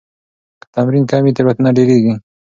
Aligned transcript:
که 0.61 0.67
تمرین 0.75 1.03
کم 1.11 1.21
وي، 1.23 1.31
تېروتنه 1.35 1.69
ډېريږي. 1.77 2.13